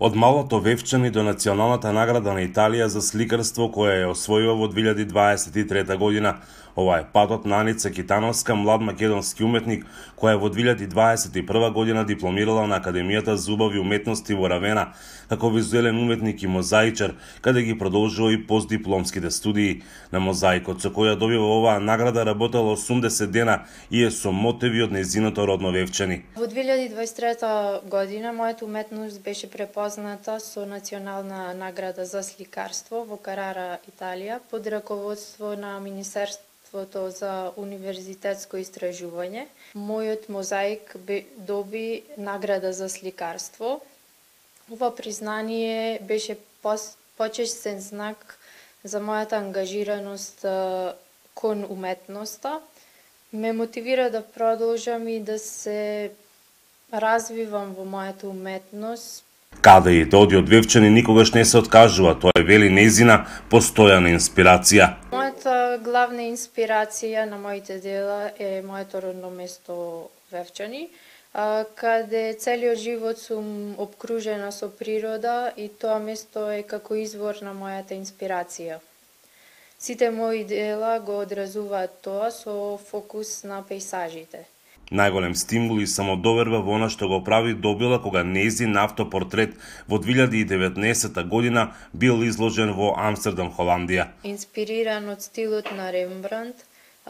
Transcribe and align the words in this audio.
Од 0.00 0.14
малото 0.14 0.60
вевчани 0.60 1.10
до 1.10 1.22
националната 1.26 1.90
награда 1.92 2.30
на 2.30 2.44
Италија 2.46 2.86
за 2.86 3.00
сликарство 3.02 3.66
која 3.74 3.96
ја 3.98 4.10
освојува 4.12 4.54
во 4.60 4.68
2023 4.70 5.96
година. 5.98 6.36
Ова 6.78 6.98
е 6.98 7.04
патот 7.12 7.46
на 7.46 7.60
Аница 7.60 7.90
Китановска, 7.90 8.54
млад 8.54 8.80
македонски 8.86 9.42
уметник, 9.42 9.86
која 10.14 10.38
во 10.38 10.46
2021 10.46 11.72
година 11.74 12.04
дипломирала 12.06 12.68
на 12.70 12.78
Академијата 12.78 13.34
за 13.34 13.50
убави 13.52 13.80
уметности 13.82 14.36
во 14.38 14.46
Равена, 14.46 14.92
како 15.26 15.50
визуелен 15.50 15.98
уметник 15.98 16.42
и 16.42 16.46
мозаичар, 16.46 17.16
каде 17.42 17.62
ги 17.66 17.74
продолжува 17.78 18.32
и 18.32 18.46
постдипломските 18.46 19.30
студии. 19.30 19.82
На 20.12 20.22
мозаикот 20.22 20.78
со 20.78 20.94
која 20.94 21.16
добива 21.18 21.50
оваа 21.58 21.82
награда 21.82 22.22
работела 22.22 22.76
80 22.76 23.26
дена 23.26 23.64
и 23.90 24.04
е 24.06 24.10
со 24.14 24.30
мотиви 24.30 24.86
од 24.86 24.94
незиното 24.94 25.50
родно 25.50 25.74
вевчани. 25.74 26.22
Во 26.38 26.46
2023 26.46 27.90
година 27.90 28.30
мојата 28.30 28.62
уметност 28.62 29.18
беше 29.26 29.50
препозната 29.50 30.38
со 30.38 30.62
национална 30.66 31.54
награда 31.58 32.06
за 32.06 32.22
сликарство 32.22 33.02
во 33.02 33.18
Карара, 33.18 33.82
Италија, 33.90 34.38
под 34.50 34.66
раководство 34.70 35.56
на 35.58 35.80
Министерство 35.80 36.46
Министерството 36.68 37.10
за 37.10 37.52
универзитетско 37.56 38.58
истражување. 38.60 39.46
Мојот 39.74 40.28
мозаик 40.28 40.96
доби 41.36 42.02
награда 42.18 42.72
за 42.72 42.88
сликарство. 42.88 43.80
Ова 44.70 44.94
признание 44.94 45.98
беше 46.02 46.36
почестен 47.16 47.80
знак 47.80 48.38
за 48.84 49.00
мојата 49.00 49.40
ангажираност 49.40 50.44
кон 51.34 51.64
уметноста. 51.64 52.60
Ме 53.32 53.52
мотивира 53.52 54.10
да 54.10 54.22
продолжам 54.22 55.08
и 55.08 55.20
да 55.20 55.38
се 55.38 56.12
развивам 56.92 57.74
во 57.74 57.84
мојата 57.84 58.28
уметност, 58.28 59.24
Каде 59.68 59.92
и 59.92 60.04
да 60.04 60.18
оди 60.18 60.36
од 60.36 60.48
Вевчани 60.48 60.90
никогаш 60.90 61.32
не 61.32 61.44
се 61.44 61.58
откажува, 61.58 62.14
тоа 62.14 62.32
е 62.38 62.44
вели 62.46 62.70
незина 62.70 63.16
постојана 63.50 64.08
инспирација. 64.14 64.86
Мојата 65.10 65.82
главна 65.82 66.24
инспирација 66.30 67.26
на 67.28 67.36
моите 67.42 67.76
дела 67.82 68.30
е 68.38 68.62
моето 68.62 69.02
родно 69.02 69.30
место 69.30 70.08
Вевчани, 70.32 70.88
каде 71.82 72.22
целиот 72.38 72.78
живот 72.78 73.18
сум 73.18 73.74
обкружена 73.76 74.52
со 74.52 74.70
природа 74.70 75.52
и 75.56 75.68
тоа 75.68 75.98
место 75.98 76.48
е 76.48 76.62
како 76.62 76.94
извор 76.94 77.42
на 77.42 77.52
мојата 77.52 77.98
инспирација. 77.98 78.78
Сите 79.78 80.10
мои 80.10 80.44
дела 80.44 80.98
го 81.00 81.18
одразуваат 81.26 81.98
тоа 82.02 82.30
со 82.30 82.78
фокус 82.90 83.42
на 83.44 83.60
пейсажите. 83.68 84.46
Најголем 84.90 85.34
стимул 85.36 85.82
и 85.84 85.86
самодоверба 85.86 86.62
во 86.64 86.76
она 86.78 86.88
што 86.88 87.08
го 87.08 87.18
прави 87.24 87.52
добила 87.52 87.98
кога 88.00 88.22
нејзин 88.24 88.78
автопортрет 88.80 89.56
во 89.86 89.98
2019 90.00 91.28
година 91.28 91.74
бил 91.92 92.22
изложен 92.24 92.72
во 92.72 92.94
Амстердам, 92.96 93.52
Холандија. 93.52 94.08
Инспириран 94.24 95.10
од 95.12 95.22
стилот 95.22 95.68
на 95.76 95.90
Рембрандт, 95.92 96.64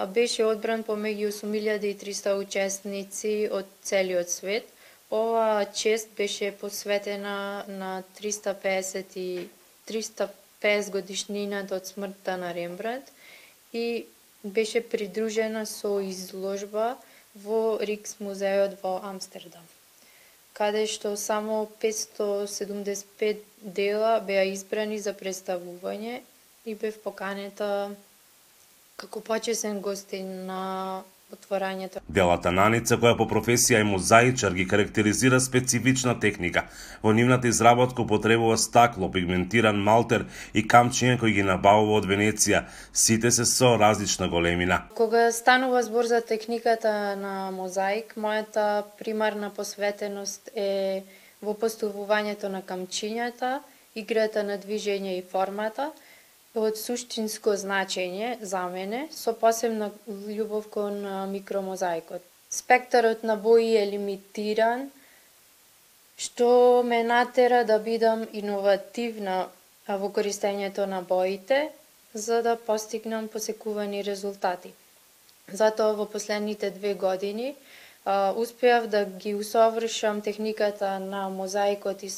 беше 0.07 0.45
одбран 0.47 0.83
помеѓу 0.83 1.31
8300 1.35 2.35
учесници 2.39 3.49
од 3.51 3.71
целиот 3.83 4.31
свет. 4.31 4.67
Ова 5.11 5.65
чест 5.75 6.11
беше 6.17 6.51
посветена 6.51 7.65
на 7.69 8.03
350 8.21 9.17
и 9.17 9.49
350 9.89 10.91
годишнината 10.91 11.75
од 11.75 11.87
смртта 11.87 12.37
на 12.37 12.55
Рембрандт 12.55 13.13
и 13.73 14.05
беше 14.45 14.81
придружена 14.81 15.67
со 15.67 16.01
изложба 16.01 16.97
во 17.45 17.79
Рикс 17.91 18.17
музеот 18.19 18.79
во 18.83 18.99
Амстердам, 19.11 19.67
каде 20.53 20.87
што 20.87 21.15
само 21.17 21.69
575 21.85 23.45
дела 23.63 24.19
беа 24.31 24.45
избрани 24.53 24.99
за 24.99 25.15
представување 25.15 26.21
и 26.65 26.75
бев 26.75 27.01
поканета 27.03 27.71
како 28.97 29.21
почесен 29.21 29.81
гостин 29.81 30.47
на 30.47 30.63
отворањето. 31.33 32.01
Делата 32.09 32.51
Наница, 32.51 32.97
која 32.97 33.17
по 33.19 33.27
професија 33.29 33.81
е 33.81 33.85
мозаичар, 33.85 34.55
ги 34.57 34.67
карактеризира 34.69 35.41
специфична 35.41 36.15
техника. 36.21 36.65
Во 37.03 37.13
нивната 37.13 37.49
изработка 37.49 38.03
употребува 38.03 38.57
стакло, 38.59 39.11
пигментиран 39.13 39.77
малтер 39.77 40.27
и 40.55 40.65
камчиња 40.65 41.19
кои 41.21 41.33
ги 41.37 41.45
набавува 41.45 42.01
од 42.01 42.09
Венеција. 42.09 42.65
Сите 42.93 43.31
се 43.31 43.45
со 43.45 43.77
различна 43.79 44.29
големина. 44.29 44.83
Кога 44.95 45.33
станува 45.33 45.83
збор 45.83 46.05
за 46.05 46.21
техниката 46.21 47.17
на 47.17 47.51
мозаик, 47.51 48.15
мојата 48.17 48.85
примарна 48.99 49.51
посветеност 49.51 50.51
е 50.55 51.05
во 51.43 51.55
поставувањето 51.55 52.49
на 52.49 52.63
камчињата, 52.63 53.59
играта 53.95 54.43
на 54.43 54.59
движење 54.59 55.19
и 55.19 55.23
формата, 55.23 55.93
од 56.55 56.79
суштинско 56.79 57.57
значење 57.57 58.39
за 58.41 58.65
мене, 58.69 59.09
со 59.13 59.33
посебна 59.33 59.91
љубов 60.09 60.69
кон 60.71 61.03
микромозаикот. 61.33 62.23
Спектарот 62.51 63.23
на 63.23 63.37
бои 63.37 63.77
е 63.77 63.85
лимитиран, 63.91 64.91
што 66.17 66.83
ме 66.83 67.03
натера 67.05 67.65
да 67.65 67.79
бидам 67.79 68.27
иновативна 68.33 69.49
во 69.89 70.09
користењето 70.09 70.87
на 70.87 71.03
боите, 71.03 71.69
за 72.15 72.43
да 72.43 72.57
постигнам 72.57 73.29
посекувани 73.29 74.05
резултати. 74.05 74.73
Затоа 75.53 75.93
во 75.93 76.07
последните 76.07 76.71
две 76.71 76.95
години 76.95 77.55
успеав 78.37 78.87
да 78.87 79.05
ги 79.05 79.35
усовршам 79.35 80.21
техниката 80.21 80.99
на 80.99 81.29
мозаикот 81.29 82.03
и 82.03 82.11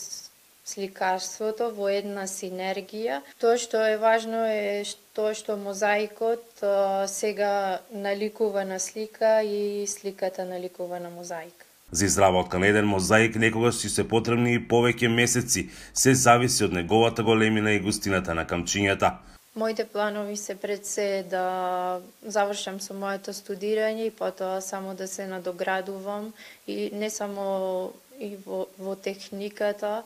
сликарството 0.73 1.71
во 1.77 1.89
една 1.93 2.27
синергија. 2.31 3.21
Тоа 3.43 3.59
што 3.59 3.83
е 3.87 3.97
важно 4.01 4.45
е 4.49 4.85
тоа 5.17 5.35
што 5.35 5.57
мозаикот 5.57 6.63
сега 7.11 7.81
наликува 7.91 8.65
на 8.65 8.79
слика 8.79 9.41
и 9.43 9.87
сликата 9.87 10.45
наликува 10.45 11.01
на 11.01 11.11
мозаик. 11.11 11.67
За 11.93 12.05
изработка 12.05 12.59
на 12.59 12.67
еден 12.67 12.87
мозаик 12.87 13.37
некогаш 13.37 13.75
си 13.75 13.89
се 13.89 14.07
потребни 14.09 14.55
и 14.55 14.63
повеќе 14.63 15.09
месеци, 15.11 15.65
се 15.95 16.15
зависи 16.15 16.65
од 16.65 16.73
неговата 16.73 17.23
големина 17.27 17.73
и 17.75 17.81
густината 17.83 18.35
на 18.35 18.47
камчињата. 18.47 19.17
Моите 19.57 19.85
планови 19.85 20.37
се 20.37 20.55
пред 20.55 20.87
се 20.87 21.25
да 21.31 22.01
завршам 22.23 22.79
со 22.81 22.95
моето 22.95 23.35
студирање 23.35 24.07
и 24.07 24.15
потоа 24.15 24.61
само 24.63 24.95
да 24.95 25.09
се 25.09 25.27
надоградувам 25.27 26.31
и 26.67 26.91
не 26.95 27.11
само 27.11 27.93
и 28.21 28.37
во, 28.47 28.69
во 28.79 28.95
техниката, 28.95 30.05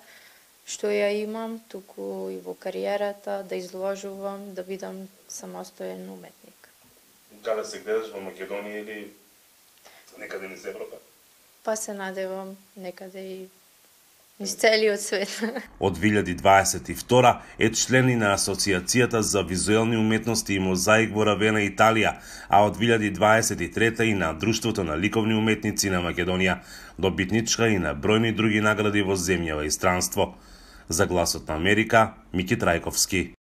што 0.67 0.89
ја 0.89 1.11
имам, 1.23 1.59
туку 1.69 2.31
и 2.33 2.39
во 2.41 2.55
кариерата, 2.55 3.43
да 3.49 3.57
изложувам, 3.57 4.55
да 4.55 4.63
бидам 4.63 5.09
самостоен 5.29 6.11
уметник. 6.11 6.71
Каде 7.45 7.65
се 7.65 7.83
гледаш 7.85 8.13
во 8.13 8.23
Македонија 8.25 8.81
или 8.81 9.13
некаде 10.19 10.49
низ 10.49 10.65
Европа? 10.65 10.97
Па 11.65 11.77
се 11.77 11.93
надевам 11.93 12.57
некаде 12.77 13.21
и 13.21 13.49
Из 14.41 14.55
целиот 14.55 15.01
свет. 15.01 15.31
Од 15.79 15.99
2022 15.99 17.35
е 17.59 17.69
член 17.71 18.09
на 18.19 18.33
Асоциацијата 18.35 19.21
за 19.23 19.43
визуелни 19.47 19.97
уметности 19.97 20.57
и 20.57 20.59
мозаик 20.59 21.15
во 21.15 21.23
Равена, 21.29 21.63
Италија, 21.63 22.17
а 22.49 22.65
од 22.67 22.75
2023 22.75 24.03
и 24.11 24.15
на 24.19 24.33
Друштвото 24.35 24.83
на 24.83 24.99
ликовни 24.99 25.39
уметници 25.39 25.91
на 25.95 26.03
Македонија, 26.03 26.59
добитничка 26.99 27.71
и 27.71 27.79
на 27.79 27.95
бројни 27.95 28.35
други 28.35 28.59
награди 28.59 29.07
во 29.07 29.15
земјава 29.15 29.69
и 29.69 29.71
странство. 29.71 30.35
За 30.89 31.07
гласот 31.07 31.47
на 31.49 31.55
Америка, 31.55 32.15
Мики 32.33 32.59
Трајковски. 32.59 33.44